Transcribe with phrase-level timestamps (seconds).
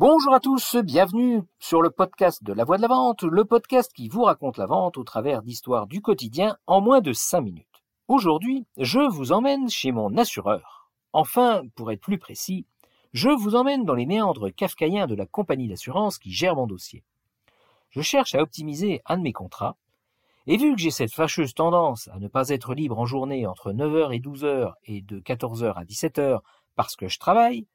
[0.00, 3.92] Bonjour à tous, bienvenue sur le podcast de la voix de la vente, le podcast
[3.92, 7.82] qui vous raconte la vente au travers d'histoires du quotidien en moins de 5 minutes.
[8.06, 10.88] Aujourd'hui, je vous emmène chez mon assureur.
[11.12, 12.64] Enfin, pour être plus précis,
[13.12, 17.02] je vous emmène dans les méandres kafkaïens de la compagnie d'assurance qui gère mon dossier.
[17.90, 19.76] Je cherche à optimiser un de mes contrats,
[20.46, 23.72] et vu que j'ai cette fâcheuse tendance à ne pas être libre en journée entre
[23.72, 26.38] 9h et 12h et de 14h à 17h
[26.76, 27.66] parce que je travaille,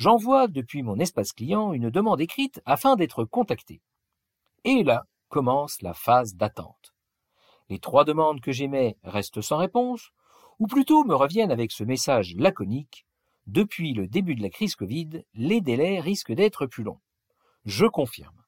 [0.00, 3.82] J'envoie depuis mon espace client une demande écrite afin d'être contacté.
[4.64, 6.94] Et là commence la phase d'attente.
[7.68, 10.12] Les trois demandes que j'émets restent sans réponse,
[10.58, 13.04] ou plutôt me reviennent avec ce message laconique
[13.46, 17.02] Depuis le début de la crise Covid, les délais risquent d'être plus longs.
[17.66, 18.42] Je confirme.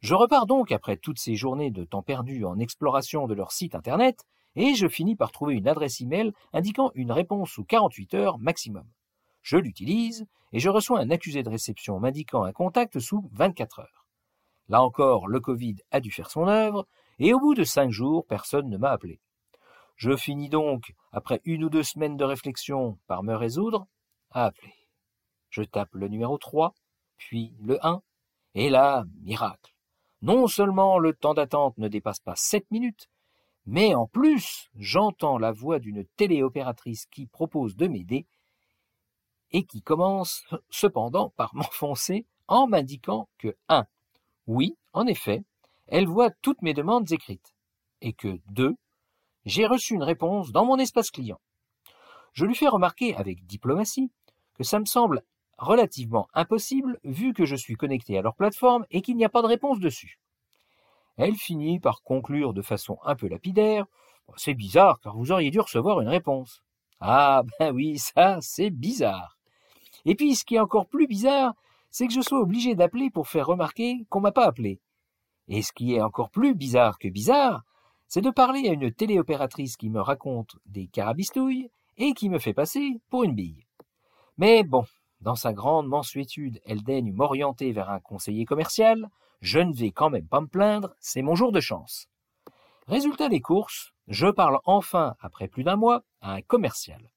[0.00, 3.76] Je repars donc après toutes ces journées de temps perdu en exploration de leur site
[3.76, 4.26] internet
[4.56, 8.88] et je finis par trouver une adresse email indiquant une réponse sous 48 heures maximum.
[9.46, 14.06] Je l'utilise et je reçois un accusé de réception m'indiquant un contact sous 24 heures.
[14.68, 16.88] Là encore, le Covid a dû faire son œuvre
[17.20, 19.20] et au bout de cinq jours, personne ne m'a appelé.
[19.94, 23.86] Je finis donc, après une ou deux semaines de réflexion, par me résoudre
[24.32, 24.74] à appeler.
[25.48, 26.74] Je tape le numéro 3,
[27.16, 28.02] puis le 1,
[28.56, 29.76] et là, miracle.
[30.22, 33.08] Non seulement le temps d'attente ne dépasse pas 7 minutes,
[33.64, 38.26] mais en plus, j'entends la voix d'une téléopératrice qui propose de m'aider
[39.52, 43.86] et qui commence cependant par m'enfoncer en m'indiquant que 1.
[44.46, 45.42] Oui, en effet,
[45.88, 47.54] elle voit toutes mes demandes écrites,
[48.00, 48.74] et que 2.
[49.44, 51.40] J'ai reçu une réponse dans mon espace client.
[52.32, 54.10] Je lui fais remarquer avec diplomatie
[54.54, 55.22] que ça me semble
[55.58, 59.42] relativement impossible vu que je suis connecté à leur plateforme et qu'il n'y a pas
[59.42, 60.18] de réponse dessus.
[61.16, 63.86] Elle finit par conclure de façon un peu lapidaire
[64.36, 66.62] C'est bizarre car vous auriez dû recevoir une réponse.
[67.00, 69.38] Ah ben oui, ça c'est bizarre.
[70.04, 71.54] Et puis, ce qui est encore plus bizarre,
[71.90, 74.80] c'est que je sois obligé d'appeler pour faire remarquer qu'on m'a pas appelé.
[75.48, 77.64] Et ce qui est encore plus bizarre que bizarre,
[78.08, 82.54] c'est de parler à une téléopératrice qui me raconte des carabistouilles et qui me fait
[82.54, 83.66] passer pour une bille.
[84.38, 84.84] Mais bon,
[85.20, 89.08] dans sa grande mansuétude, elle daigne m'orienter vers un conseiller commercial,
[89.40, 92.08] je ne vais quand même pas me plaindre, c'est mon jour de chance.
[92.88, 97.10] Résultat des courses, je parle enfin, après plus d'un mois, à un commercial.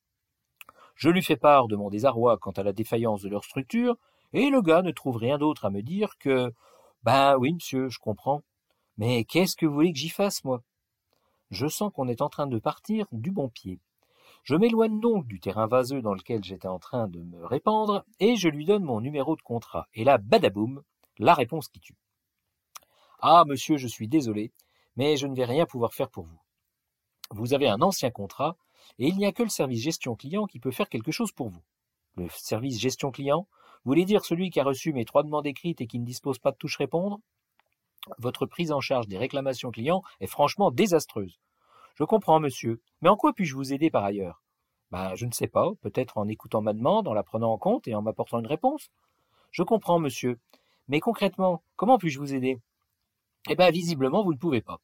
[0.96, 3.96] Je lui fais part de mon désarroi quant à la défaillance de leur structure,
[4.34, 6.52] et le gars ne trouve rien d'autre à me dire que
[7.03, 8.41] Ben oui, monsieur, je comprends.
[8.97, 10.63] Mais qu'est-ce que vous voulez que j'y fasse, moi?
[11.52, 13.79] Je sens qu'on est en train de partir du bon pied.
[14.44, 18.35] Je m'éloigne donc du terrain vaseux dans lequel j'étais en train de me répandre, et
[18.38, 19.88] je lui donne mon numéro de contrat.
[19.94, 20.81] Et là, badaboum,
[21.19, 21.97] la réponse qui tue.
[23.19, 24.52] Ah, monsieur, je suis désolé,
[25.00, 26.42] mais je ne vais rien pouvoir faire pour vous.
[27.32, 28.58] Vous avez un ancien contrat,
[28.98, 31.48] et il n'y a que le service gestion client qui peut faire quelque chose pour
[31.48, 31.62] vous.
[32.18, 33.48] Le service gestion client,
[33.86, 36.38] vous voulez dire celui qui a reçu mes trois demandes écrites et qui ne dispose
[36.38, 37.22] pas de touche répondre?
[38.18, 41.40] Votre prise en charge des réclamations clients est franchement désastreuse.
[41.96, 44.44] Je comprends, monsieur, mais en quoi puis-je vous aider par ailleurs?
[44.92, 47.88] Ben, je ne sais pas, peut-être en écoutant ma demande, en la prenant en compte
[47.88, 48.92] et en m'apportant une réponse.
[49.52, 50.38] Je comprends, monsieur,
[50.90, 52.59] mais concrètement, comment puis-je vous aider?
[53.48, 54.82] Eh bien, visiblement, vous ne pouvez pas.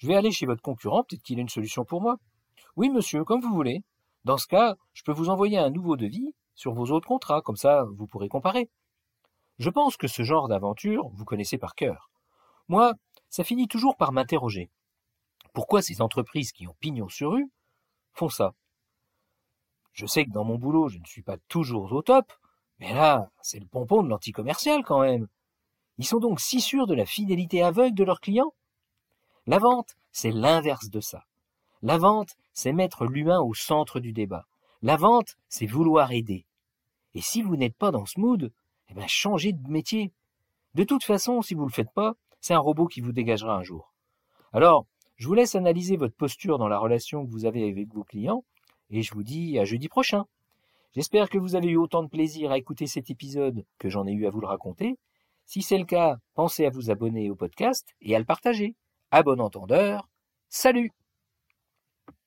[0.00, 2.16] Je vais aller chez votre concurrent, peut-être qu'il a une solution pour moi.
[2.74, 3.82] Oui, monsieur, comme vous voulez.
[4.24, 7.56] Dans ce cas, je peux vous envoyer un nouveau devis sur vos autres contrats, comme
[7.56, 8.70] ça vous pourrez comparer.
[9.58, 12.10] Je pense que ce genre d'aventure, vous connaissez par cœur.
[12.68, 12.94] Moi,
[13.28, 14.70] ça finit toujours par m'interroger.
[15.52, 17.50] Pourquoi ces entreprises qui ont pignon sur rue
[18.14, 18.54] font ça?
[19.92, 22.32] Je sais que dans mon boulot, je ne suis pas toujours au top,
[22.78, 25.28] mais là, c'est le pompon de l'anticommercial quand même.
[25.98, 28.54] Ils sont donc si sûrs de la fidélité aveugle de leurs clients?
[29.50, 31.24] La vente, c'est l'inverse de ça.
[31.82, 34.46] La vente, c'est mettre l'humain au centre du débat.
[34.80, 36.46] La vente, c'est vouloir aider.
[37.14, 38.52] Et si vous n'êtes pas dans ce mood,
[38.90, 40.12] eh bien, changez de métier.
[40.76, 43.56] De toute façon, si vous ne le faites pas, c'est un robot qui vous dégagera
[43.56, 43.92] un jour.
[44.52, 48.04] Alors, je vous laisse analyser votre posture dans la relation que vous avez avec vos
[48.04, 48.44] clients,
[48.90, 50.26] et je vous dis à jeudi prochain.
[50.94, 54.12] J'espère que vous avez eu autant de plaisir à écouter cet épisode que j'en ai
[54.12, 54.96] eu à vous le raconter.
[55.44, 58.76] Si c'est le cas, pensez à vous abonner au podcast et à le partager.
[59.12, 60.08] À bon entendeur,
[60.48, 60.92] salut